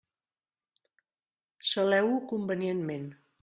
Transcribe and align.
Saleu-ho 1.73 2.19
convenientment. 2.35 3.09